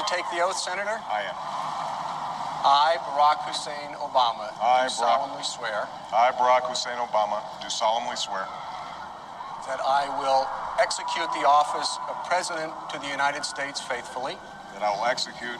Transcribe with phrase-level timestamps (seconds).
[0.00, 0.96] to take the oath, Senator?
[1.12, 1.36] I am.
[2.60, 8.16] I, Barack Hussein Obama, I, do Barack- solemnly swear I, Barack Hussein Obama, do solemnly
[8.16, 8.44] swear
[9.68, 10.44] that I will
[10.80, 14.36] execute the office of President to the United States faithfully,
[14.76, 15.56] that I will execute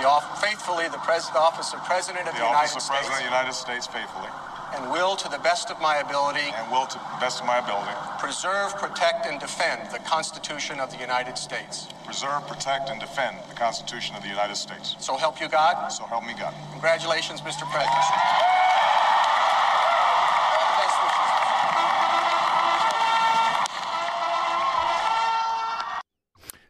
[0.00, 3.12] the off- faithfully the, pres- the office of President of the the, office of President
[3.12, 4.32] of the United States faithfully
[4.74, 7.58] and will, to the best of my ability, and will, to the best of my
[7.58, 11.88] ability, preserve, protect, and defend the Constitution of the United States.
[12.08, 14.96] preserve, protect, and defend the Constitution of the United States.
[14.98, 15.92] So help you God.
[15.92, 16.54] So help me God.
[16.72, 17.64] Congratulations, Mr.
[17.72, 18.04] President.
[18.08, 18.58] All the.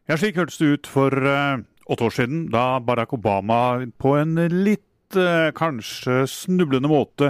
[0.09, 4.41] Ja, slik hørtes det ut for eh, åtte år siden, da Barack Obama på en
[4.65, 7.29] litt eh, kanskje snublende måte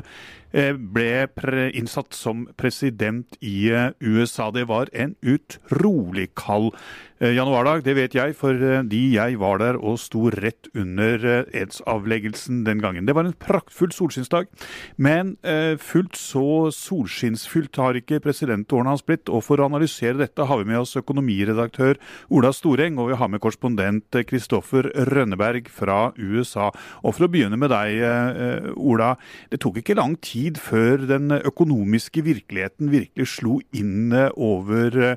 [0.52, 4.50] ble pre innsatt som president i eh, USA.
[4.50, 6.72] Det var en utrolig kald
[7.20, 12.62] eh, januardag, det vet jeg, fordi jeg var der og sto rett under eh, edsavleggelsen
[12.66, 13.06] den gangen.
[13.08, 14.48] Det var en praktfull solskinnsdag,
[14.96, 19.28] men eh, fullt så solskinnsfylt har ikke presidentårene hans blitt.
[19.28, 22.00] Og for å analysere dette har vi med oss økonomiredaktør
[22.32, 26.70] Ola Storeng, og vi har med korrespondent Kristoffer Rønneberg fra USA.
[27.04, 29.14] Og for å begynne med deg, eh, Ola.
[29.52, 35.16] Det tok ikke lang tid før den økonomiske virkeligheten virkelig slo inn eh, over eh,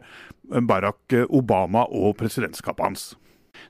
[0.67, 3.05] Barack Obama og presidentskapet hans.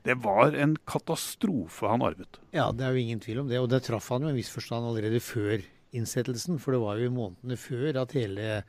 [0.02, 2.40] Det var en katastrofe han arvet.
[2.54, 3.60] Ja, det er jo ingen tvil om det.
[3.62, 5.62] Og det traff han jo i en viss forstand allerede før
[5.94, 6.58] innsettelsen.
[6.62, 8.62] For det var jo i månedene før at hele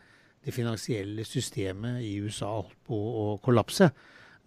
[0.43, 3.89] det finansielle systemet i USA holdt på å kollapse.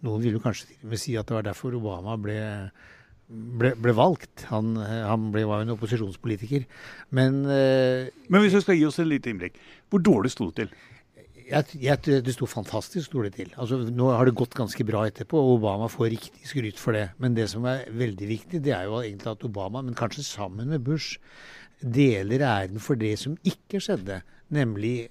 [0.05, 2.37] Noen vil jo kanskje til og med si at det var derfor Obama ble,
[3.27, 4.47] ble, ble valgt.
[4.51, 6.67] Han, han ble, var jo en opposisjonspolitiker.
[7.15, 9.59] Men eh, Men hvis du skal gi oss et lite innblikk,
[9.91, 10.77] hvor dårlig sto det til?
[11.47, 13.51] jeg, jeg, det sto fantastisk dårlig til.
[13.59, 17.07] Altså, nå har det gått ganske bra etterpå, og Obama får riktig skryt for det.
[17.21, 20.73] Men det som er veldig viktig, det er jo egentlig at Obama, men kanskje sammen
[20.73, 21.19] med Bush,
[21.81, 24.21] deler æren for det som ikke skjedde.
[24.53, 25.09] Nemlig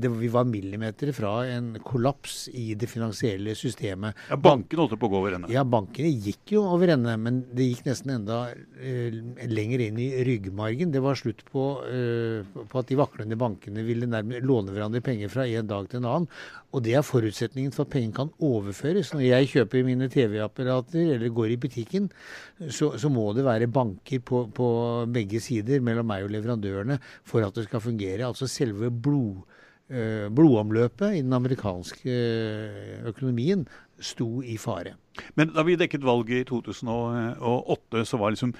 [0.00, 4.16] det, vi var millimeter fra en kollaps i det finansielle systemet.
[4.30, 5.50] Ja, Bankene holdt på å gå over ende.
[5.52, 9.14] Ja, bankene gikk jo over ende, men det gikk nesten enda eh,
[9.48, 10.92] lenger inn i ryggmargen.
[10.94, 15.32] Det var slutt på, eh, på at de vaklende bankene ville nærmest låne hverandre penger
[15.32, 16.30] fra en dag til en annen.
[16.76, 19.14] Og det er forutsetningen for at penger kan overføres.
[19.14, 22.10] Når jeg kjøper mine TV-apparater eller går i butikken,
[22.68, 24.68] så, så må det være banker på, på
[25.12, 26.98] begge sider mellom meg og leverandørene
[27.28, 28.26] for at det skal fungere.
[28.28, 29.46] Altså selve blod
[30.34, 33.64] blodomløpet i den amerikanske eh, økonomien
[34.00, 34.94] sto i fare.
[35.34, 38.54] Men da vi dekket valget i 2008, så var liksom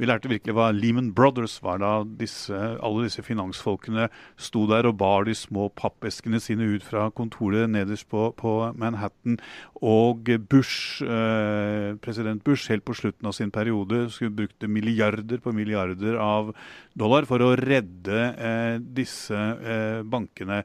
[0.00, 4.06] vi lærte virkelig hva Lehman Brothers var da disse, alle disse finansfolkene
[4.40, 9.36] sto der og bar de små pappeskene sine ut fra kontoret nederst på, på Manhattan.
[9.84, 15.52] Og Bush, eh, president Bush helt på slutten av sin periode skulle brukte milliarder på
[15.56, 16.54] milliarder av
[16.96, 20.62] dollar for å redde eh, disse eh, bankene.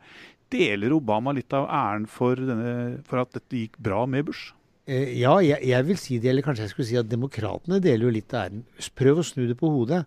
[0.55, 4.53] Deler Obama litt av æren for, denne, for at dette gikk bra med Bush?
[4.85, 8.05] Eh, ja, jeg, jeg vil si det, eller kanskje jeg skulle si at demokratene deler
[8.05, 8.65] jo litt av æren.
[8.93, 10.03] Prøv å snu det på hodet.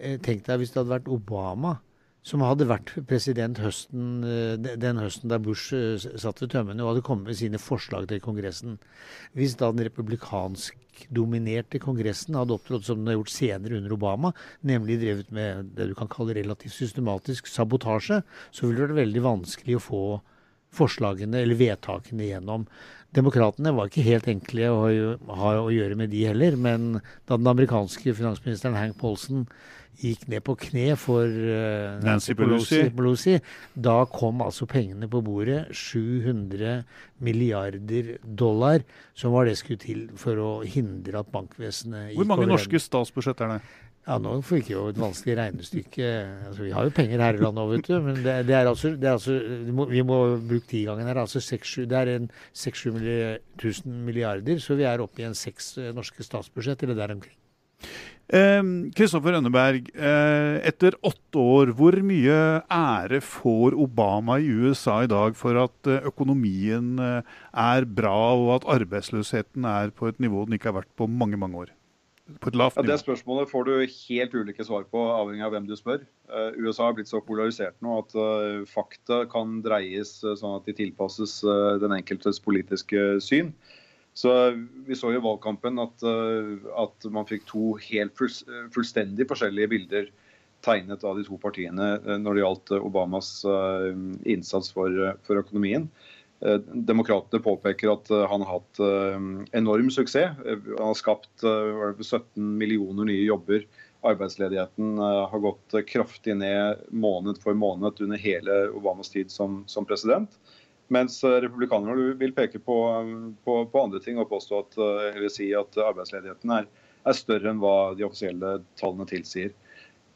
[0.00, 1.76] Eh, tenk deg hvis det hadde vært Obama
[2.24, 5.74] som hadde vært president høsten, eh, den høsten der Bush
[6.22, 8.78] satt ved tømmene og hadde kommet med sine forslag til Kongressen.
[9.36, 14.32] Hvis da den republikansk-dominerte Kongressen hadde opptrådt som den har gjort senere under Obama,
[14.64, 19.28] nemlig drevet med det du kan kalle relativt systematisk sabotasje, så ville det vært veldig
[19.28, 20.04] vanskelig å få
[20.72, 22.66] forslagene eller vedtakene gjennom.
[23.12, 26.94] Demokratene var ikke helt enkle å ha å gjøre med de heller, men
[27.28, 29.44] da den amerikanske finansministeren Hank Paulson
[30.00, 32.80] gikk ned på kne for uh, Nancy Pelosi.
[32.96, 33.36] Pelosi,
[33.74, 35.66] da kom altså pengene på bordet.
[35.76, 36.80] 700
[37.22, 42.22] milliarder dollar, som var det skulle til for å hindre at bankvesenet gikk over.
[42.22, 43.62] Hvor mange norske statsbudsjett er det?
[44.02, 46.06] Ja, nå fikk jeg jo et vanskelig regnestykke.
[46.48, 47.92] Altså, vi har jo penger her i landet òg, vet du.
[48.02, 50.02] Men det, det er altså, det er altså vi, må, vi
[50.54, 51.20] bruke tigangen her.
[51.22, 52.26] Altså 6-7 det er
[52.64, 52.98] 6-7
[53.62, 57.38] tusen milliarder, så vi er oppe i en seks eh, norske statsbudsjett, eller der omkring.
[58.32, 65.36] Kristoffer Rønneberg, eh, etter åtte år, hvor mye ære får Obama i USA i dag
[65.36, 70.56] for at eh, økonomien eh, er bra, og at arbeidsløsheten er på et nivå den
[70.56, 71.74] ikke har vært på mange, mange år?
[72.40, 75.66] På et lavt Ja, Det spørsmålet får du helt ulike svar på, avhengig av hvem
[75.66, 76.04] du spør.
[76.30, 80.68] Eh, USA har blitt så polarisert nå at eh, fakta kan dreies eh, sånn at
[80.68, 81.40] de tilpasses
[81.82, 83.52] den enkeltes politiske syn.
[84.14, 84.30] Så
[84.86, 88.44] Vi så i valgkampen at, at man fikk to helt fulls-
[88.74, 90.10] fullstendig forskjellige bilder
[90.62, 93.30] tegnet av de to partiene når det gjaldt Obamas
[94.28, 95.88] innsats for, for økonomien.
[96.74, 98.80] Demokratene påpeker at han har hatt
[99.54, 100.38] enorm suksess.
[100.42, 102.24] Han har skapt 17
[102.58, 103.62] millioner nye jobber.
[104.02, 110.34] Arbeidsledigheten har gått kraftig ned måned for måned under hele Obamas tid som, som president.
[110.92, 112.78] Mens republikanerne vil peke på,
[113.44, 114.80] på, på, andre ting og påstå at,
[115.32, 116.66] si at arbeidsledigheten er,
[117.06, 119.54] er større enn hva de offisielle tallene tilsier.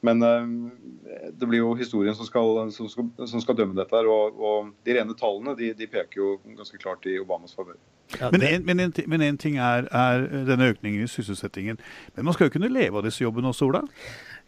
[0.05, 0.71] Men uh,
[1.33, 3.97] det blir jo historien som skal, som skal, som skal dømme dette.
[3.97, 7.79] her, og, og, De rene tallene de, de, peker jo ganske klart i Obamas favør.
[8.21, 11.81] Ja, men, en, men, men en ting er, er, denne økningen i sysselsettingen.
[12.15, 13.83] Men man skal jo kunne leve av disse jobbene også, Ola?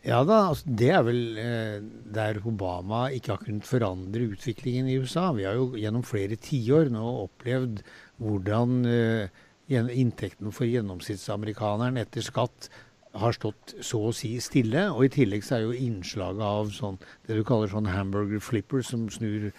[0.06, 1.78] Ja da, altså, det er vel eh,
[2.14, 5.32] der Obama ikke har kunnet forandre utviklingen i USA.
[5.34, 7.82] Vi har jo gjennom flere tiår nå opplevd
[8.22, 12.70] hvordan eh, inntekten for gjennomsnittsamerikaneren etter skatt
[13.16, 14.86] har stått så å si stille.
[14.92, 18.84] Og i tillegg så er jo innslaget av sånn, det du kaller sånn hamburger flipper,
[18.86, 19.50] som snur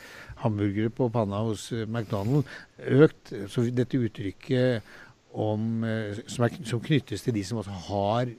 [0.44, 2.50] hamburgere på panna hos uh, McDonald's,
[2.80, 3.34] økt.
[3.52, 4.90] Så dette uttrykket
[5.34, 8.36] om, uh, som, er, som, knyttes til de som også har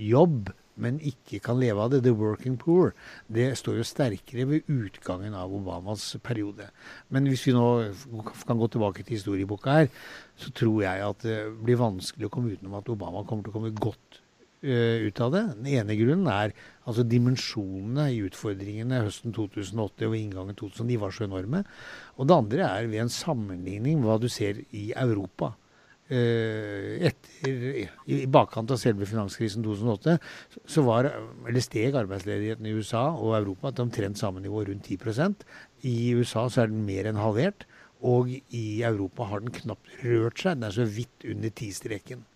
[0.00, 2.96] jobb, men ikke kan leve av det, the working poor,
[3.30, 6.66] det står jo sterkere ved utgangen av Obamas periode.
[7.14, 7.68] Men hvis vi nå
[8.42, 9.92] kan gå tilbake til historieboka her,
[10.34, 13.58] så tror jeg at det blir vanskelig å komme utenom at Obama kommer til å
[13.60, 14.23] komme godt
[14.64, 15.42] ut av det.
[15.58, 16.54] Den ene grunnen er
[16.88, 21.64] altså dimensjonene i utfordringene høsten 2008 og inngangen 2009 var så enorme.
[22.16, 25.54] Og det andre er ved en sammenligning med hva du ser i Europa.
[26.04, 30.18] Uh, etter, I bakkant av selve finanskrisen 2008
[30.68, 31.08] så var,
[31.48, 35.46] eller steg arbeidsledigheten i USA og Europa til omtrent samme nivå, rundt 10%
[35.88, 37.64] I USA så er den mer enn halvert.
[38.04, 40.58] Og i Europa har den knapt rørt seg.
[40.58, 42.26] Den er så vidt under ti-streken.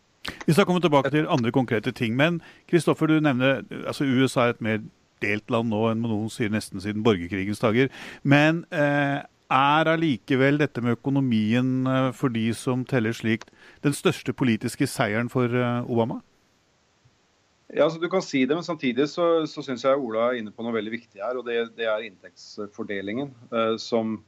[0.46, 2.16] Vi skal komme tilbake til andre konkrete ting.
[2.16, 4.78] Men Kristoffer, du nevner altså USA er et mer
[5.22, 7.90] delt land nå enn noen sier nesten siden borgerkrigens dager.
[8.22, 13.52] Men eh, er allikevel dette med økonomien eh, for de som teller slikt,
[13.84, 16.20] den største politiske seieren for eh, Obama?
[17.68, 20.52] Ja, altså Du kan si det, men samtidig så, så syns jeg Ola er inne
[20.54, 21.36] på noe veldig viktig her.
[21.36, 23.34] og Det, det er inntektsfordelingen.
[23.52, 24.22] Eh, som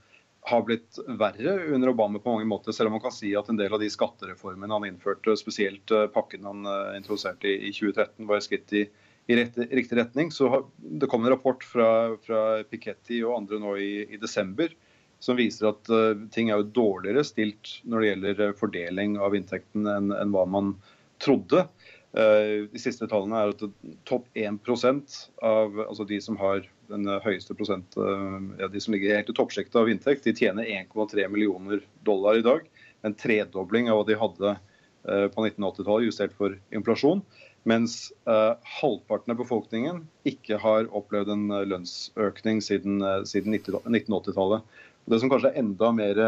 [0.49, 3.59] har blitt verre under Obama på mange måter, selv om man kan si at en
[3.61, 8.41] del av de skattereformene han innførte, spesielt eh, pakken han eh, introduserte i 2013, var
[8.41, 8.87] et skritt i,
[9.29, 10.33] i rett, riktig retning.
[10.33, 11.91] Så har, Det kom en rapport fra,
[12.25, 14.73] fra Piketty og andre nå i, i desember
[15.21, 19.85] som viser at uh, ting er jo dårligere stilt når det gjelder fordeling av inntekten
[19.85, 20.73] enn, enn hva man
[21.21, 21.67] trodde.
[22.11, 23.61] Uh, de siste tallene er at
[24.09, 29.15] topp 1% av altså de som har den høyeste prosent, eh, ja, de som ligger
[29.15, 32.67] helt i toppsjektet av inntekt, de tjener 1,3 millioner dollar i dag.
[33.07, 37.23] En tredobling av hva de hadde eh, på 1980-tallet, justert for inflasjon.
[37.69, 44.65] Mens halvparten av befolkningen ikke har opplevd en lønnsøkning siden, siden 1980-tallet.
[45.05, 46.21] Det som kanskje er enda mer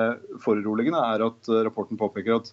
[0.45, 2.53] foruroligende, er at rapporten påpeker at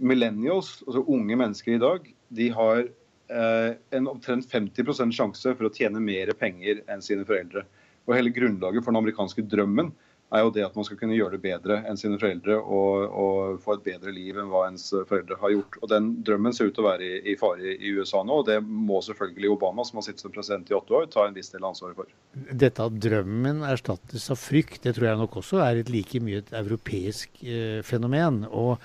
[0.00, 2.84] millennials, altså unge mennesker i dag, de har
[3.28, 7.64] Eh, en omtrent 50% sjanse for å tjene mer penger enn sine foreldre.
[8.04, 9.94] Og Hele grunnlaget for den amerikanske drømmen
[10.34, 13.60] er jo det at man skal kunne gjøre det bedre enn sine foreldre og, og
[13.62, 15.78] få et bedre liv enn hva ens foreldre har gjort.
[15.80, 18.48] Og Den drømmen ser ut til å være i, i fare i USA nå, og
[18.50, 21.52] det må selvfølgelig Obama, som har sittet som president i åtte år, ta en viss
[21.54, 22.10] del av ansvaret for.
[22.50, 26.42] Dette at drømmen erstattes av frykt, det tror jeg nok også er et like mye
[26.42, 28.42] et europeisk eh, fenomen.
[28.50, 28.84] og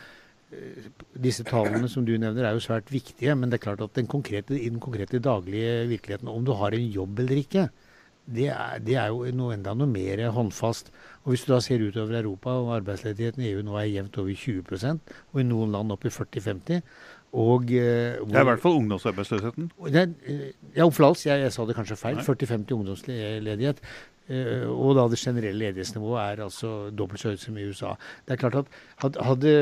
[1.14, 4.10] disse tallene som du nevner er jo svært viktige, men det er klart at den
[4.10, 7.68] konkrete, i den konkrete daglige virkeligheten, om du har en jobb eller ikke,
[8.30, 10.92] det er, det er jo noe enda noe mer håndfast.
[11.24, 14.36] Og Hvis du da ser utover Europa, og arbeidsledigheten i EU nå er jevnt over
[14.38, 16.84] 20% og i noen land opp i 40-50
[17.30, 19.72] og, eh, hvor, Det er i hvert fall ungdomsarbeidsløsheten.
[19.86, 21.26] Eh, ja, omflals.
[21.26, 22.18] Jeg, jeg, sa det kanskje feil.
[22.26, 23.82] 40-50 ungdomsledighet.
[24.30, 27.96] Eh, og da det generelle ledighetsnivået er altså dobbelt så høyt som i USA.
[28.28, 29.54] Det er klart at Hadde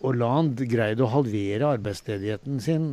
[0.00, 2.88] Hollande greid å halvere arbeidsledigheten sin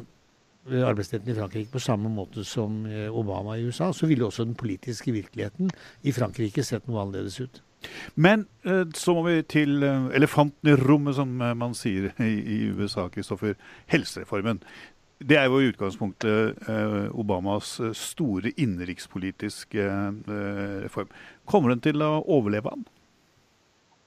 [0.68, 4.50] eh, arbeidsledigheten i Frankrike på samme måte som eh, Obama i USA, så ville også
[4.50, 5.72] den politiske virkeligheten
[6.04, 7.64] i Frankrike sett noe annerledes ut.
[8.20, 8.42] Men
[8.92, 13.54] så må vi til elefanten i rommet, som man sier i USA, Kristoffer.
[13.88, 14.60] Helsereformen.
[15.20, 21.10] Det er jo i utgangspunktet eh, Obamas eh, store innenrikspolitiske eh, reform.
[21.50, 22.86] Kommer den til å overleve han?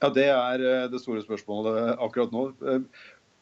[0.00, 2.46] Ja, Det er det store spørsmålet akkurat nå.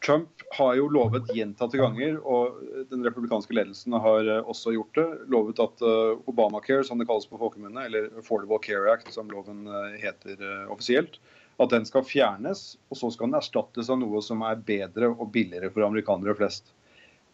[0.05, 2.59] Trump har jo lovet gjentatte ganger, og
[2.91, 5.81] den republikanske ledelsen har også gjort det, lovet at
[6.29, 9.65] Obamacare, som det kalles på folkemunne, eller Affordable Care Act, som loven
[10.01, 10.41] heter
[10.73, 11.17] offisielt,
[11.61, 15.33] at den skal fjernes, og så skal den erstattes av noe som er bedre og
[15.33, 16.75] billigere for amerikanere flest.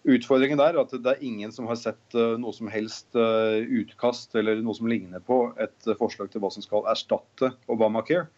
[0.07, 3.65] Utfordringen der er at det er ingen som har sett eh, noe som helst eh,
[3.81, 8.29] utkast eller noe som ligner på et forslag til hva som skal erstatte Obamacare.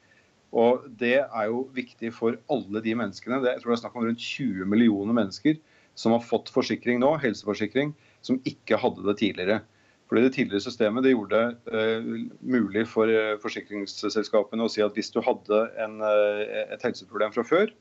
[0.56, 3.42] Og Det er jo viktig for alle de menneskene.
[3.44, 5.58] Det, jeg tror det er snakk om rundt 20 millioner mennesker
[5.98, 7.92] som har fått forsikring nå, helseforsikring,
[8.24, 9.60] som ikke hadde det tidligere.
[10.08, 14.94] Fordi Det tidligere systemet det gjorde det uh, mulig for uh, forsikringsselskapene å si at
[14.96, 16.40] hvis du hadde en, uh,
[16.72, 17.74] et helseproblem fra før,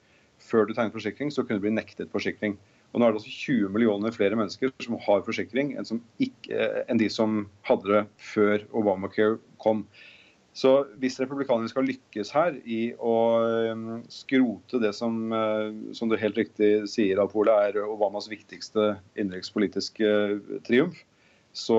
[0.43, 2.57] før du tegnet forsikring, så kunne du bli nektet forsikring.
[2.97, 6.97] Og Nå er det altså 20 millioner flere mennesker som har forsikring enn, ikke, enn
[6.97, 7.99] de som hadde det
[8.31, 9.83] før Obamacare kom.
[10.57, 13.17] Så hvis republikanerne skal lykkes her i å
[13.69, 20.09] um, skrote det som, uh, som du helt riktig sier, Alpole, er Obamas viktigste innenrikspolitiske
[20.65, 20.97] triumf,
[21.53, 21.77] så,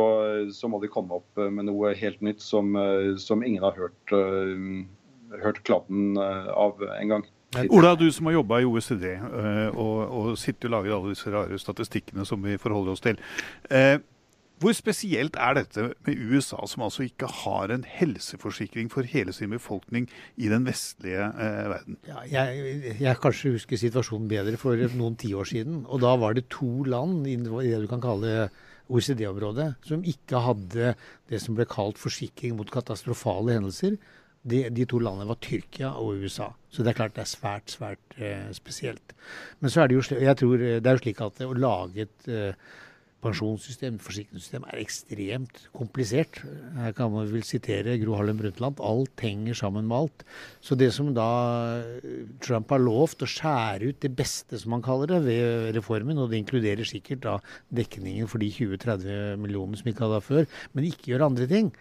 [0.54, 2.78] så, må de komme opp med noe helt nytt som,
[3.18, 4.14] som ingen har hørt,
[5.42, 6.82] hørt kladden av
[7.72, 9.06] Ola, du som har jobba i OECD
[9.72, 13.16] og, og sitter og lager alle disse rare statistikkene som vi forholder oss til.
[14.58, 19.52] Hvor spesielt er dette med USA, som altså ikke har en helseforsikring for hele sin
[19.54, 21.98] befolkning i den vestlige eh, verden?
[22.08, 25.84] Ja, jeg, jeg kanskje husker situasjonen bedre for noen tiår siden.
[25.86, 28.48] Og da var det to land i det du kan kalle
[28.88, 30.94] OECD-området som ikke hadde
[31.30, 33.94] det som ble kalt forsikring mot katastrofale hendelser.
[34.48, 36.50] De, de, to landene var Tyrkia og USA.
[36.72, 39.14] Så det er klart det er svært, svært eh, spesielt.
[39.60, 42.30] Men så er det jo, jeg tror, det er jo slik at å lage et
[42.32, 42.68] eh,
[43.24, 46.38] pensjonssystem, forsikringssystem, er ekstremt komplisert.
[46.78, 48.78] Her kan man vel sitere Gro Harlem Brundtland.
[48.84, 50.24] Alt henger sammen med alt.
[50.62, 51.26] Så det som da
[52.44, 56.30] Trump har lovt å skjære ut det beste, som han kaller det, ved reformen, og
[56.30, 57.36] det inkluderer sikkert da
[57.74, 61.72] dekningen for de 20-30 millionene som ikke hadde før, men ikke gjør andre ting,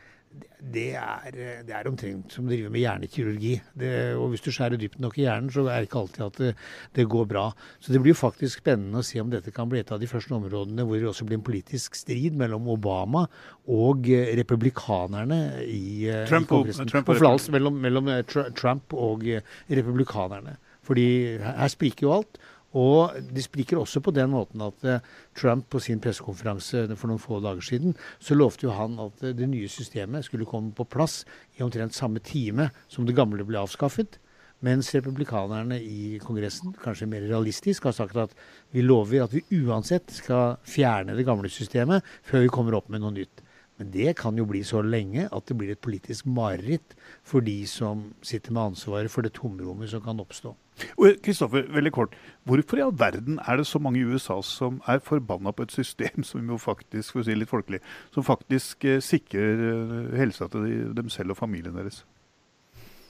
[0.58, 3.54] det er, det er, omtrent som å drive med hjernekirurgi.
[3.78, 6.40] Det, og hvis du skjærer dypt nok i hjernen, så er det ikke alltid at
[6.42, 6.50] det,
[6.98, 7.46] det, går bra.
[7.80, 10.10] Så det blir jo faktisk spennende å se om dette kan bli et av de
[10.10, 13.28] første områdene hvor det også blir en politisk strid mellom Obama
[13.70, 16.92] og eh, republikanerne i, eh, Trump, i Kongressen.
[16.92, 18.24] Trump og, og mellom, mellom eh,
[18.58, 19.26] Trump og
[19.70, 20.58] republikanerne.
[20.88, 21.08] Fordi
[21.44, 22.40] her spriker jo alt.
[22.76, 25.00] Og de spriker også på den måten at uh,
[25.38, 29.32] Trump på sin pressekonferanse for noen få dager siden, så lovte jo han at uh,
[29.32, 31.22] det nye systemet skulle komme på plass
[31.58, 34.20] i omtrent samme time som det gamle ble avskaffet.
[34.66, 38.34] Mens republikanerne i Kongressen, kanskje mer realistisk, har sagt at
[38.74, 43.06] vi lover at vi uansett skal fjerne det gamle systemet før vi kommer opp med
[43.06, 43.44] noe nytt.
[43.78, 47.60] Men det kan jo bli så lenge at det blir et politisk mareritt for de
[47.70, 50.56] som sitter med ansvaret for det tomrommet som kan oppstå.
[51.26, 52.18] Kristoffer, veldig kort.
[52.46, 55.74] Hvorfor i all verden er det så mange i USA som er forbanna på et
[55.74, 57.82] system som jo faktisk, for å si litt folkelig,
[58.14, 62.04] som faktisk eh, sikrer eh, helsa til dem selv og familien deres?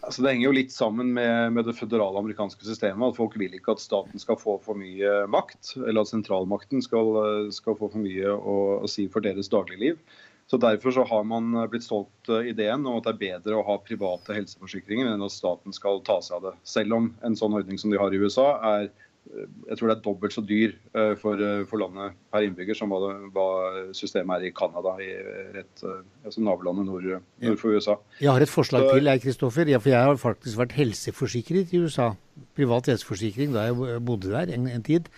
[0.08, 3.10] Altså, det henger jo litt sammen med, med, det føderale amerikanske systemet.
[3.10, 7.12] at Folk vil ikke at staten skal få for mye makt, eller at sentralmakten skal,
[7.24, 10.00] eh, skal få for mye å, å si for deres dagligliv.
[10.48, 13.66] Så Derfor så har man blitt solgt eh, ideen om at det er bedre å
[13.68, 16.54] ha private helseforsikringer enn at staten skal ta seg av det.
[16.68, 19.96] Selv om en sånn ordning som de har i USA er eh, jeg tror det
[19.98, 23.50] er dobbelt så dyr eh, for, for landet per innbygger som hva, det, hva
[23.98, 25.10] systemet er i Canada, i
[25.58, 25.84] rett,
[26.24, 27.10] altså nabolandet nord,
[27.44, 27.98] nord, for USA.
[28.24, 29.74] Jeg har et forslag så, til, jeg, Kristoffer.
[29.74, 32.14] Ja, for jeg har faktisk vært helseforsikret i USA.
[32.56, 35.12] Privat helseforsikring da jeg bodde der en, en tid.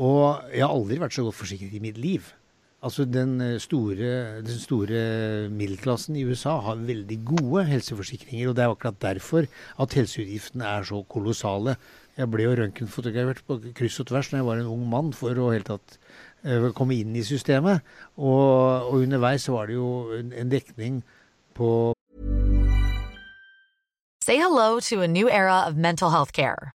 [0.00, 2.32] Og jeg har aldri vært så godt forsikret i mitt liv.
[2.86, 4.08] Altså den eh, store,
[4.46, 5.00] den store
[5.50, 8.50] middelklassen i USA har veldig gode helseforsikringer.
[8.50, 9.48] Og det er akkurat derfor
[9.82, 11.74] at helseutgiftene er så kolossale.
[12.16, 15.34] Jeg ble jo røntgenfotografert på kryss og tvers når jeg var en ung mann for
[15.34, 15.98] å helt tatt
[16.46, 17.82] uh, komme inn i systemet.
[18.16, 21.02] Og, og underveis var det jo en, en dekning
[21.58, 21.92] på
[24.22, 26.75] Say hello to a new era of mental health care.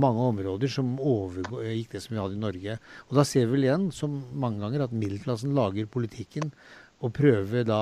[0.00, 2.78] mange områder som overgikk det som vi hadde i Norge.
[3.10, 6.52] Og da ser vi vel igjen, som mange ganger, at middelklassen lager politikken
[7.02, 7.80] og prøver da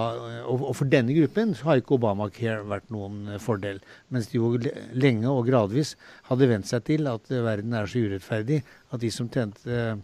[0.49, 3.83] Og, og for denne gruppen har ikke Obamacare vært noen eh, fordel.
[4.09, 4.55] Mens de jo
[4.97, 5.95] lenge og gradvis
[6.31, 9.99] hadde vent seg til at eh, verden er så urettferdig at de som tjente eh,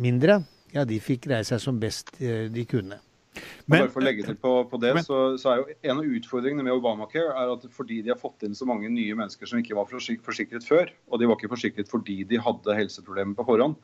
[0.00, 0.40] mindre,
[0.74, 2.98] ja, de fikk greie seg som best eh, de kunne.
[3.34, 5.98] Og bare for å legge til på, på det, men- så, så er jo En
[5.98, 9.50] av utfordringene med Obamacare er at fordi de har fått inn så mange nye mennesker
[9.50, 13.46] som ikke var forsikret før, og de var ikke forsikret fordi de hadde helseproblemer på
[13.48, 13.78] forhånd,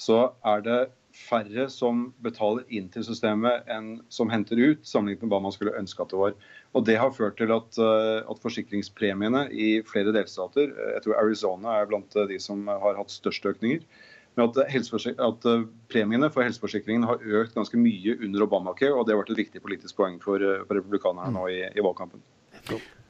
[0.00, 0.78] så er det
[1.14, 5.76] færre som betaler inn til systemet enn som henter ut, sammenlignet med hva man skulle
[5.78, 6.34] ønske at det var.
[6.74, 11.20] Og Det har ført til at, eh, at forsikringspremiene i flere delstater, eh, jeg tror
[11.20, 13.86] Arizona er blant eh, de som har hatt størst økninger,
[14.34, 19.14] men at, at eh, premiene for helseforsikringen har økt ganske mye under Obamacare, og det
[19.14, 22.22] har vært et viktig politisk poeng for, eh, for republikanerne nå i, i valgkampen.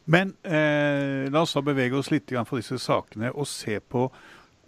[0.04, 4.10] Men eh, la oss da bevege oss litt for fra disse sakene og se på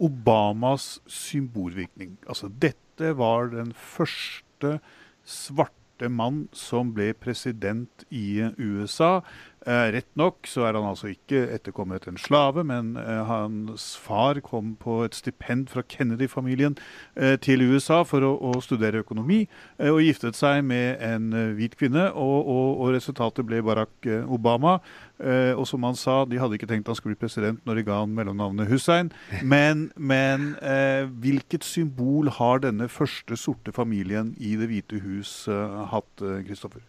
[0.01, 2.17] Obamas symbolvirkning.
[2.29, 4.77] Altså, dette var den første
[5.25, 9.21] svarte mann som ble president i USA.
[9.65, 14.37] Eh, rett nok så er han altså ikke etterkommet en slave, men eh, hans far
[14.45, 16.77] kom på et stipend fra Kennedy-familien
[17.17, 19.41] eh, til USA for å, å studere økonomi,
[19.81, 22.07] og giftet seg med en hvit kvinne.
[22.13, 24.77] Og, og, og resultatet ble Barack Obama.
[25.17, 27.85] Eh, og som han sa, de hadde ikke tenkt han skulle bli president når de
[27.87, 29.11] ga han mellomnavnet Hussein.
[29.57, 35.33] Men, men eh, hvilket symbol har denne første sorte familien i Det hvite hus
[35.91, 36.83] hatt, Kristoffer?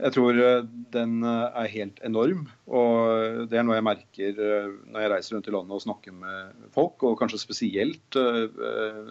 [0.00, 2.44] Jeg tror eh, den eh, er helt enorm.
[2.66, 6.16] Og det er noe jeg merker eh, når jeg reiser rundt i landet og snakker
[6.16, 8.18] med folk, og kanskje spesielt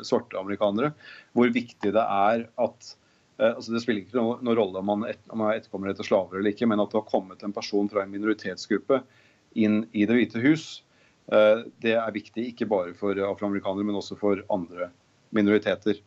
[0.06, 0.94] svarte amerikanere,
[1.38, 2.96] hvor viktig det er at
[3.40, 6.42] altså Det spiller ikke noen rolle om man, et, om man er etterkommer etter slaver
[6.42, 8.98] eller ikke, men at det har kommet en person fra en minoritetsgruppe
[9.64, 10.66] inn i Det hvite hus,
[11.80, 14.90] det er viktig ikke bare for afroamerikanere, men også for andre
[15.32, 16.02] minoriteter.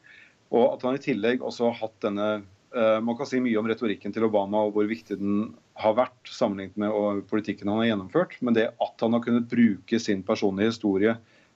[0.52, 2.28] Og at han i tillegg også har hatt denne
[2.74, 5.42] Man kan si mye om retorikken til Obama og hvor viktig den
[5.76, 10.00] har vært sammenlignet med politikken han har gjennomført, men det at han har kunnet bruke
[10.00, 11.12] sin personlige historie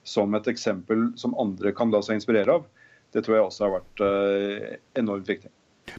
[0.07, 2.67] som et eksempel som andre kan la seg inspirere av,
[3.17, 5.51] det tror jeg også har vært eh, enormt viktig.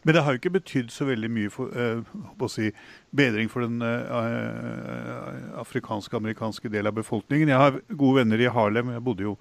[0.04, 2.70] Men det har jo ikke betydd så veldig mye for eh, si,
[3.18, 7.50] bedring for den eh, afrikanske amerikanske del av befolkningen.
[7.52, 9.36] Jeg har gode venner i Harlem, jeg bodde jo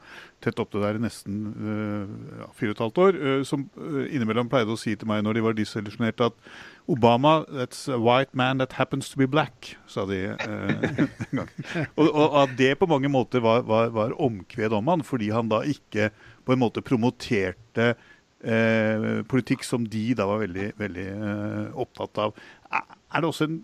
[0.45, 4.07] tett opp til der i nesten eh, fire og et halvt år, eh, som eh,
[4.17, 6.51] innimellom pleide å si til meg når de var disillusjonerte, at
[6.87, 11.55] Obama, that's a white man that happens to be black, sa de eh, en gang.
[11.99, 15.51] Og, og at det på mange måter var, var, var omkved om han, fordi han
[15.53, 16.13] da ikke
[16.47, 17.95] på en måte promoterte
[18.45, 22.37] eh, politikk som de da var veldig, veldig eh, opptatt av.
[22.73, 23.61] Er det også en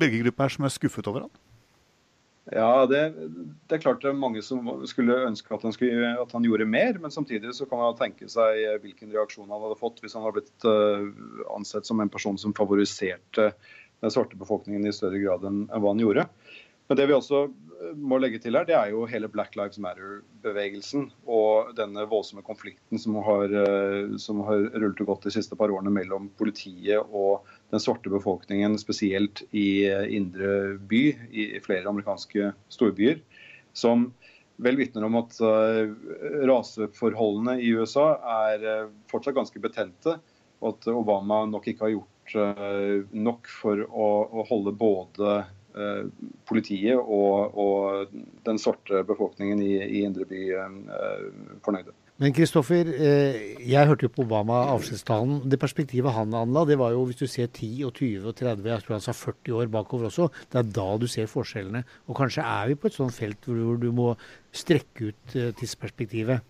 [0.00, 1.34] velgergruppe her som er skuffet over han?
[2.50, 3.00] Ja, det,
[3.70, 6.66] det er klart det er mange som skulle ønske at han, skulle, at han gjorde
[6.66, 10.26] mer, men samtidig så kan man tenke seg hvilken reaksjon han hadde fått hvis han
[10.26, 11.06] hadde blitt eh,
[11.54, 13.52] ansett som en person som favoriserte
[14.02, 16.26] den svarte befolkningen i større grad enn hva han gjorde.
[16.92, 17.46] Men det vi også
[17.96, 23.00] må legge til her, det er jo hele Black Lives Matter-bevegelsen og denne voldsomme konflikten
[23.00, 23.54] som har,
[24.20, 28.76] som har rullet og gått de siste par årene mellom politiet og den svarte befolkningen,
[28.76, 31.00] spesielt i indre by
[31.32, 33.24] i flere amerikanske storbyer.
[33.72, 34.10] Som
[34.60, 35.40] vel vitner om at
[36.52, 38.10] raseforholdene i USA
[38.50, 38.68] er
[39.08, 40.18] fortsatt ganske betente
[40.60, 45.40] og at Obama nok ikke har gjort nok for å, å holde både
[46.48, 51.94] politiet og, og, den sorte befolkningen i, i indre by uh, fornøyde.
[52.20, 55.40] Men Kristoffer, jeg hørte jo på Obama avskjedstalen.
[55.50, 58.68] Det perspektivet han anla, det var jo hvis du ser 10 og 20 og 30,
[58.68, 61.82] jeg tror han sa 40 år bakover også, det er da du ser forskjellene.
[62.06, 64.12] Og kanskje er vi på et sånt felt hvor du må
[64.54, 66.44] strekke ut tidsperspektivet.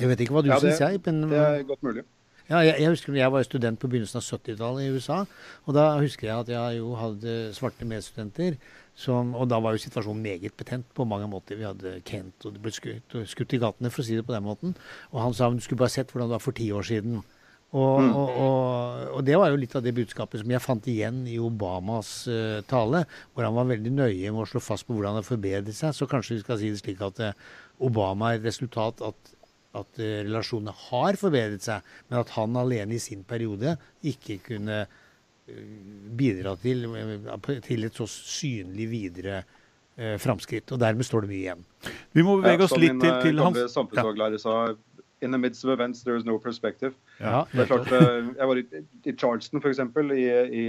[0.00, 1.02] Jeg vet ikke hva du ja, syns, jeg.
[1.06, 2.04] Men, det er godt mulig.
[2.48, 5.22] Ja, jeg, jeg, husker jeg var student på begynnelsen av 70-tallet i USA.
[5.68, 8.56] Og da husker jeg at jeg jo hadde svarte medstudenter.
[8.98, 11.54] Som, og da var jo situasjonen meget betent på mange måter.
[11.60, 14.34] Vi hadde Kent, og det ble skutt, skutt i gatene, for å si det på
[14.34, 14.72] den måten.
[15.12, 17.20] Og han sa du skulle bare sett hvordan det var for ti år siden.
[17.68, 18.14] Og, mm.
[18.16, 21.36] og, og, og, det var jo litt av det budskapet som jeg fant igjen i
[21.36, 23.02] Obamas uh, tale,
[23.34, 25.92] hvor han var veldig nøye med å slå fast på hvordan det forbedret seg.
[25.92, 27.50] Så kanskje vi skal si det slik at uh,
[27.84, 29.34] Obama er et resultat at
[29.76, 33.76] at uh, relasjonene har forbedret seg, men at han alene i sin periode
[34.08, 35.62] ikke kunne uh,
[36.18, 40.72] bidra til, uh, til, et så synlig videre uh, framskritt.
[40.72, 41.66] Og dermed står det mye igjen.
[42.16, 44.58] Vi må bevege oss ja, litt til, til hans samfunnsfaglærer sa
[45.20, 46.94] In the midst of events, there is no perspective.
[47.18, 48.64] Ja, det er klart, jeg var i,
[49.04, 49.80] i Charleston f.eks.
[50.14, 50.28] I,
[50.60, 50.62] i,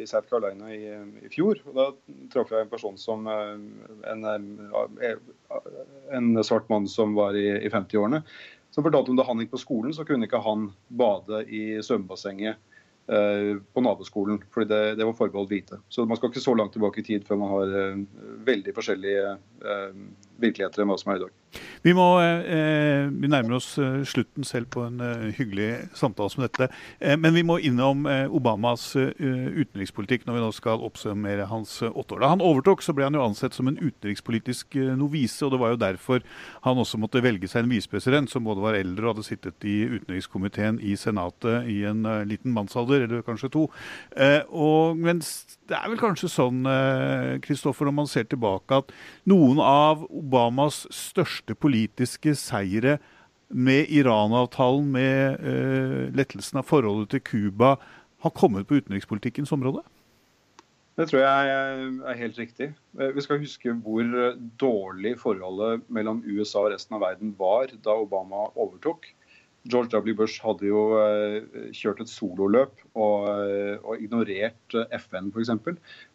[0.00, 0.86] i South Carolina i,
[1.26, 1.60] i, fjor.
[1.66, 1.86] og Da
[2.32, 4.24] traff jeg en person som en,
[6.16, 8.22] en svart mann som var i, i 50-årene
[8.72, 12.56] som fortalte om da han gikk på skolen, så kunne ikke han bade i svømmebassenget
[13.12, 15.80] eh, på naboskolen, fordi det, det, var forbeholdt hvite.
[15.92, 18.00] Så man skal ikke så langt tilbake i tid før man har eh,
[18.48, 20.00] veldig forskjellige eh,
[20.40, 21.36] virkeligheter enn hva som er i dag.
[21.82, 26.44] Vi, må, eh, vi nærmer oss eh, slutten selv på en uh, hyggelig samtale som
[26.44, 26.68] dette.
[27.00, 31.74] Eh, men vi må innom eh, Obamas uh, utenrikspolitikk når vi nå skal oppsummere hans
[31.82, 32.22] åtte år.
[32.22, 35.74] Da han overtok, så ble han jo ansett som en utenrikspolitisk novise, og det var
[35.74, 36.22] jo derfor
[36.66, 39.76] han også måtte velge seg en visepresident som både var eldre og hadde sittet i
[39.98, 43.66] utenrikskomiteen i Senatet i en liten mannsalder, eller kanskje to.
[44.48, 46.60] og mens det er vel kanskje sånn,
[47.42, 48.92] Kristoffer, når man ser tilbake, at
[49.28, 52.98] noen av Obamas største politiske seire
[53.52, 57.76] med Iran-avtalen, med uh, lettelsen av forholdet til Cuba,
[58.22, 59.82] har kommet på utenrikspolitikkens område?
[60.96, 61.52] Det tror jeg
[62.04, 62.68] er helt riktig.
[63.00, 64.04] Eh, vi skal huske hvor
[64.60, 69.08] dårlig forholdet mellom USA og resten av verden var da Obama overtok.
[69.62, 70.14] George W.
[70.18, 73.28] Bush hadde jo eh, kjørt et sololøp og,
[73.86, 75.52] og ignorert FN f.eks.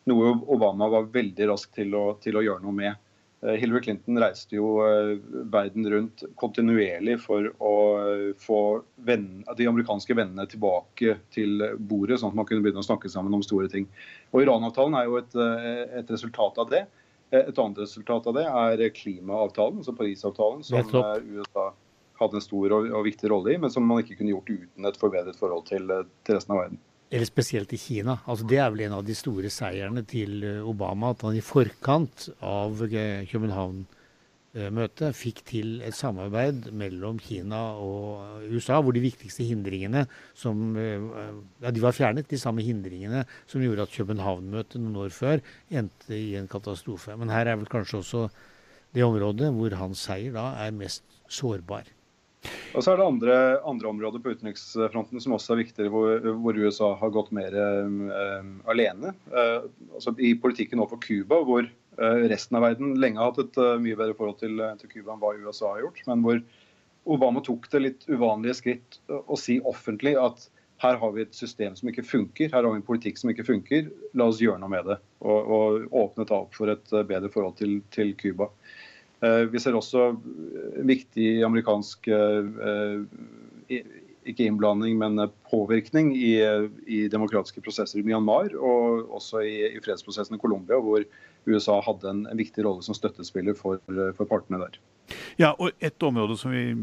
[0.10, 3.04] Noe Obama var veldig rask til å, til å gjøre noe med.
[3.42, 5.18] Eh, Hillary Clinton reiste jo eh,
[5.54, 8.62] verden rundt kontinuerlig for å eh, få
[9.06, 13.36] venn, de amerikanske vennene tilbake til bordet, sånn at man kunne begynne å snakke sammen
[13.38, 13.86] om store ting.
[14.34, 16.88] Og Iran-avtalen er jo et, et, resultat av det.
[17.36, 21.70] Et annet resultat av det er klimaavtalen, altså Parisavtalen, som USA
[22.20, 24.90] hadde en stor og, og, viktig rolle i, men som man ikke kunne gjort uten
[24.90, 25.90] et forbedret forhold til,
[26.26, 28.20] til resten av verden eller spesielt i Kina.
[28.28, 31.44] Altså Det er vel en av de store seierne til eh, Obama, at han i
[31.46, 39.48] forkant av eh, København-møtet fikk til et samarbeid mellom Kina og USA, hvor de viktigste
[39.48, 41.08] hindringene som eh,
[41.64, 46.16] Ja, de var fjernet, de samme hindringene som gjorde at København-møtet noen år før endte
[46.16, 47.16] i en katastrofe.
[47.16, 48.28] Men her er vel kanskje også
[48.96, 51.88] det området hvor hans seier da er mest sårbar.
[52.76, 56.60] Og så er det andre, andre, områder på utenriksfronten som også er viktigere, hvor, hvor
[56.60, 59.14] USA har gått mer uh, alene.
[59.34, 59.66] Uh,
[59.98, 63.98] altså I politikken overfor Cuba, hvor uh, resten av verden lenge har hatt et mye
[63.98, 66.04] bedre forhold til, til Cuba enn hva USA har gjort.
[66.12, 66.44] Men hvor
[67.18, 70.50] Obama tok det litt uvanlige skritt å si offentlig at
[70.84, 73.48] her har vi et system som ikke funker, her har vi en politikk som ikke
[73.48, 75.00] funker, la oss gjøre noe med det.
[75.26, 78.52] Og, og åpnet opp for et bedre forhold til, til Cuba.
[78.52, 78.77] Eh,
[79.52, 83.80] vi ser også eh, viktig amerikansk eh,
[84.28, 86.34] ikke innblanding, men påvirkning i,
[86.86, 91.06] i, demokratiske prosesser i Myanmar, og også i, i fredsprosessen i Colombia, hvor
[91.48, 94.80] USA hadde en, en viktig rolle som støttespiller for, for, partene der.
[95.40, 96.76] Ja, og Et område som vi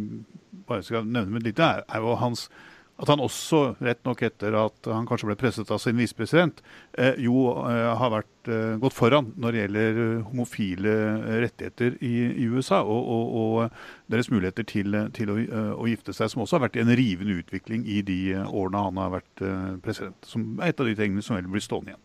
[0.67, 2.49] bare skal nevne med litt, er, er jo hans
[2.95, 6.61] at han også, rett nok etter at han kanskje ble presset av sin visepresident,
[6.99, 10.95] eh, jo eh, har vært, eh, gått foran når det gjelder homofile
[11.43, 12.13] rettigheter i,
[12.45, 13.81] i USA, og, og, og,
[14.13, 15.39] deres muligheter til, til å,
[15.75, 19.15] å, gifte seg, som også har vært en rivende utvikling i de årene han har
[19.17, 19.45] vært
[19.83, 20.19] president.
[20.29, 22.05] Som er et av de tingene som vel blir stående igjen.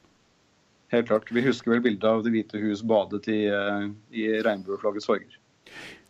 [0.96, 1.30] Helt klart.
[1.30, 5.38] Vi husker vel bildet av Det hvite hus badet i, i regnbueflaggets farger.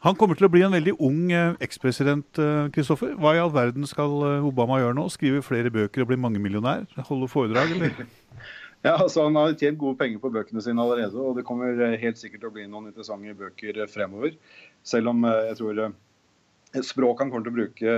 [0.05, 2.39] Han kommer til å bli en veldig ung eh, ekspresident,
[2.75, 3.17] Kristoffer.
[3.19, 5.09] Hva i all verden skal eh, Obama gjøre nå?
[5.11, 6.87] Skrive flere bøker og bli mangemillionær?
[7.09, 7.99] Holde foredrag, eller?
[8.79, 11.97] Ja, altså Han har tjent gode penger på bøkene sine allerede, og det kommer eh,
[11.99, 14.37] helt sikkert til å bli noen interessante bøker eh, fremover.
[14.87, 15.97] Selv om eh, jeg tror eh,
[16.87, 17.97] språket han kommer til å bruke,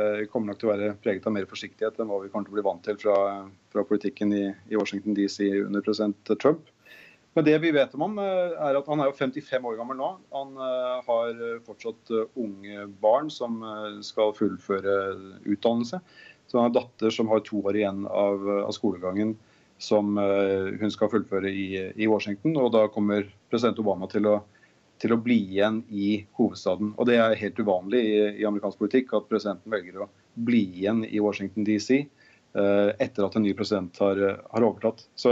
[0.00, 2.56] eh, kommer nok til å være preget av mer forsiktighet enn hva vi kommer til
[2.56, 3.18] å bli vant til fra,
[3.74, 6.72] fra politikken i, i Washington DC under president Trump.
[7.38, 9.94] Men det vi vet om ham, eh, er at han er jo 55 år gammel
[10.00, 10.06] nå.
[10.34, 13.60] Han eh, har eh, fortsatt unge barn som
[14.02, 14.94] skal fullføre
[15.46, 16.00] utdannelse.
[16.48, 19.36] Så han har en datter som har to år igjen av, av skolegangen
[19.78, 22.58] som hun skal fullføre i, i Washington.
[22.58, 24.34] Og da kommer president Obama til å,
[24.98, 26.96] til å bli igjen i hovedstaden.
[26.98, 31.06] Og det er helt uvanlig i, i amerikansk politikk at presidenten velger å bli igjen
[31.06, 32.00] i Washington DC
[32.58, 34.18] etter at en ny president har,
[34.50, 35.04] har overtatt.
[35.14, 35.30] Så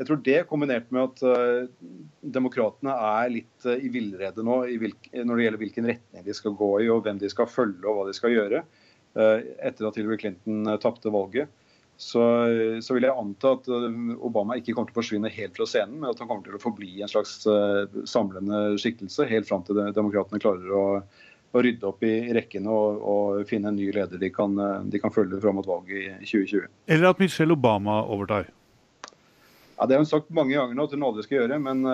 [0.00, 1.88] jeg tror det kombinert med at uh,
[2.24, 6.54] demokratene er litt uh, i villrede nå hvilk, når det gjelder hvilken retning de skal
[6.56, 9.98] gå i og hvem de skal følge og hva de skal gjøre, uh, etter at
[10.00, 11.52] Hillary Clinton uh, tapte valget,
[12.00, 12.22] så,
[12.80, 13.66] så, vil jeg anta at
[14.24, 16.60] Obama ikke kommer til å forsvinne helt fra scenen, men at han kommer til å
[16.62, 17.34] forbli en slags
[18.08, 20.84] samlende skikkelse helt fram til demokratene klarer å,
[21.52, 24.56] å rydde opp i rekkene og, og, finne en ny leder de kan,
[24.88, 26.72] de kan følge fram mot valget i 2020.
[26.88, 28.48] Eller at Michelle Obama overtar?
[29.80, 31.86] Ja, Det har hun sagt mange ganger nå at hun aldri skal gjøre, men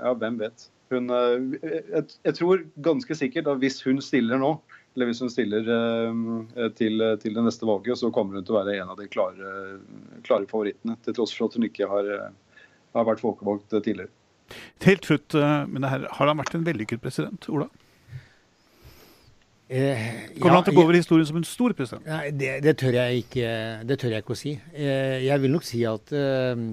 [0.00, 0.62] ja, hvem vet.
[0.92, 4.54] Hun, jeg, jeg, tror ganske sikkert at hvis hun stiller nå,
[4.96, 5.68] eller hvis hun stiller
[6.78, 9.52] til, til, det neste valget, så kommer hun til å være en av de klare,
[10.24, 10.96] klare favorittene.
[11.04, 12.10] Til tross for at hun ikke har,
[12.96, 14.12] har vært folkevalgt tidligere.
[14.84, 15.36] Helt slutt,
[15.68, 17.68] men her, har han vært en vellykket president, Ola?
[19.72, 20.00] Eh,
[20.36, 22.04] Kommer han til å gå over historien som en stor president?
[22.04, 23.50] Nei, det, det, tør jeg ikke,
[23.88, 24.50] det tør jeg ikke å si.
[24.76, 26.64] Eh, jeg vil nok si at eh,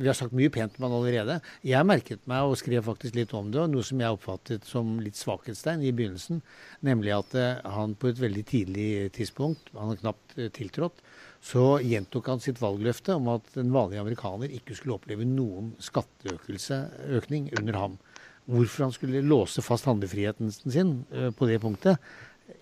[0.00, 1.36] vi har sagt mye pent om han allerede.
[1.68, 5.20] Jeg merket meg og skrev faktisk litt om det, noe som jeg oppfattet som litt
[5.20, 6.40] svakhetstegn i begynnelsen.
[6.88, 7.36] Nemlig at
[7.76, 11.02] han på et veldig tidlig tidspunkt, han har knapt tiltrådt,
[11.44, 17.50] så gjentok han sitt valgløfte om at den vanlige amerikaner ikke skulle oppleve noen skatteøkning
[17.60, 17.98] under ham.
[18.46, 21.00] Hvorfor han skulle låse fast handlefriheten sin
[21.36, 22.00] på det punktet,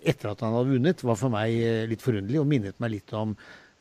[0.01, 1.53] etter at han hadde vunnet, var for meg
[1.91, 3.35] litt forunderlig og minnet meg litt om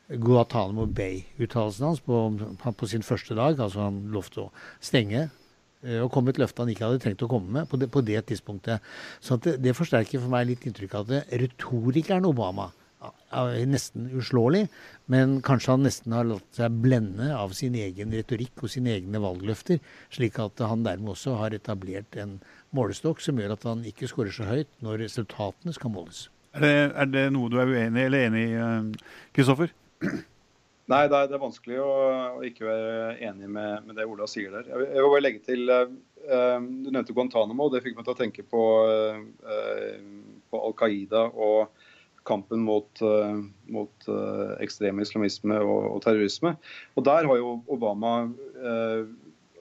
[0.09, 2.19] Guatánamo Bay-uttalelsen hans på,
[2.61, 3.57] på, sin første dag.
[3.57, 4.53] Altså han lovte å
[4.85, 5.29] stenge
[5.85, 8.23] og komme et løfte han ikke hadde trengt å komme med på det, på det
[8.31, 8.85] tidspunktet.
[9.21, 12.71] Så det, det, forsterker for meg litt inntrykk av at retorikeren Obama
[13.35, 14.67] er nesten uslåelig,
[15.11, 19.21] men kanskje han nesten har latt seg blende av sin egen retorikk og sine egne
[19.23, 19.81] valgløfter,
[20.15, 22.39] slik at han dermed også har etablert en
[22.75, 26.29] målestokk som gjør at han ikke skårer så høyt når resultatene skal måles.
[26.55, 28.55] Er det, er det noe du er uenig eller enig i,
[29.35, 29.75] Kristoffer?
[30.93, 31.93] Nei, det er, det er vanskelig å,
[32.37, 34.67] å, ikke være enig med, med, det Ola sier der.
[34.69, 35.87] Jeg vil, jeg vil bare legge til uh,
[36.61, 39.95] Du nevnte Guantánamo, og det fikk meg til å tenke på, uh,
[40.53, 41.84] på Al Qaida og
[42.29, 43.41] kampen mot, uh,
[43.73, 44.09] mot
[44.65, 46.55] ekstrem islamisme og, og, terrorisme.
[46.97, 48.31] Og Der har jo Obama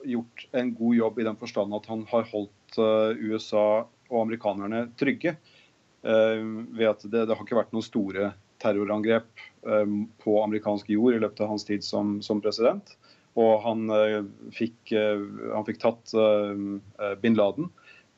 [0.04, 5.36] gjort en god jobb i den forstand at han har holdt USA og amerikanerne trygge.
[6.04, 9.44] ved at det, det har ikke vært noen store terrorangrep
[10.20, 12.96] på amerikansk jord i løpet av hans tid som, som president.
[13.40, 13.88] Og han
[14.52, 16.12] fikk, han fikk tatt
[17.22, 17.70] bin Laden.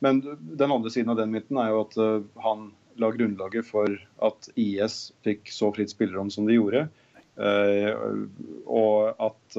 [0.03, 0.19] Men
[0.59, 1.97] den andre siden av den mynten er jo at
[2.43, 2.67] han
[3.01, 6.87] la grunnlaget for at IS fikk så fritt spillerom som de gjorde.
[8.65, 9.57] Og at,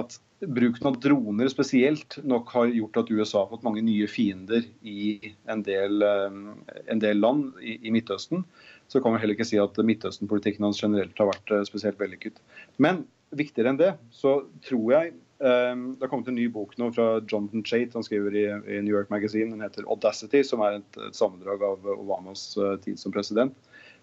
[0.00, 4.64] at bruken av droner spesielt nok har gjort at USA har fått mange nye fiender
[4.80, 8.46] i en del, en del land i, i Midtøsten
[8.90, 12.40] så kan vi heller ikke si at Midtøsten-politikken hans generelt har vært spesielt vellykket.
[12.82, 16.90] Men viktigere enn det, så tror jeg um, Det har kommet en ny bok nå
[16.94, 18.44] fra Jonathan Chait, han skriver i,
[18.80, 19.50] New York Magazine.
[19.52, 23.56] Den heter 'Audacity', som er et, sammendrag av Obamas uh, tid som president.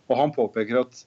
[0.07, 1.05] Og Han påpeker at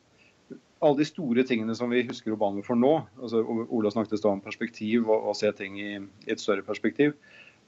[0.81, 5.11] alle de store tingene som vi husker Obama for nå altså Ola snakket om perspektiv
[5.11, 7.13] og, å se ting i, et større perspektiv.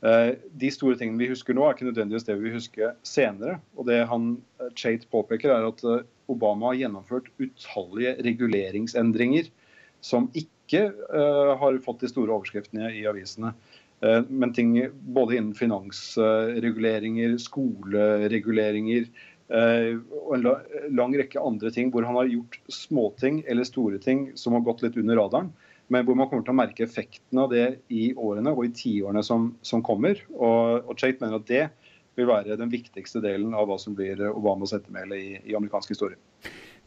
[0.03, 3.61] De store tingene vi husker nå, er ikke nødvendigvis det vi husker senere.
[3.77, 4.41] Og det han
[4.75, 5.85] Chate påpeker, er at
[6.33, 9.51] Obama har gjennomført utallige reguleringsendringer
[10.03, 13.53] som ikke uh, har fått de store overskriftene i avisene.
[14.05, 14.75] Uh, men ting
[15.15, 19.11] både innen finansreguleringer, skolereguleringer
[19.53, 20.49] uh, og en
[20.97, 24.83] lang rekke andre ting hvor han har gjort småting eller store ting som har gått
[24.87, 25.53] litt under radaren
[25.93, 29.23] men hvor man kommer til å merke effekten av det i årene og i tiårene
[29.27, 30.21] som, som kommer.
[30.33, 31.67] Og, og Chait mener at det
[32.17, 36.17] vil være den viktigste delen av hva som blir Obamas ettermæle i, i amerikansk historie.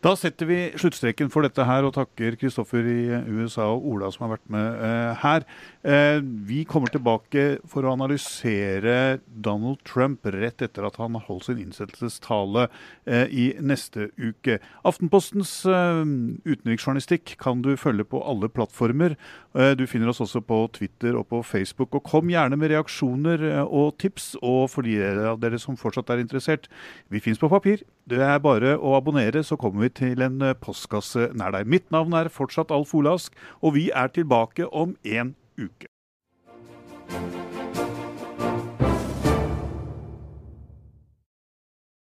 [0.03, 4.25] Da setter vi sluttstreken for dette her og takker Kristoffer i USA og Ola som
[4.25, 5.45] har vært med uh, her.
[5.81, 11.63] Uh, vi kommer tilbake for å analysere Donald Trump rett etter at han holdt sin
[11.63, 14.59] innsettelsestale uh, i neste uke.
[14.85, 19.15] Aftenpostens utenriksjournalistikk kan du følge på alle plattformer.
[19.79, 21.95] Du finner oss også på Twitter og på Facebook.
[21.97, 24.99] Og kom gjerne med reaksjoner og tips, og for de
[25.31, 26.69] av dere som fortsatt er interessert,
[27.09, 27.81] vi fins på papir.
[28.05, 31.65] Det er bare å abonnere, så kommer vi til en eh, postkasse nær deg.
[31.65, 33.33] Mitt navn er fortsatt Alf Olask,
[33.65, 35.89] og vi er tilbake om en uke.